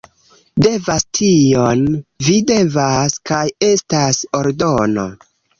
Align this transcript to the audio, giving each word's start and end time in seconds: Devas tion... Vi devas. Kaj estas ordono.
Devas 0.65 1.05
tion... 1.19 1.83
Vi 2.29 2.39
devas. 2.53 3.21
Kaj 3.33 3.45
estas 3.71 4.23
ordono. 4.43 5.09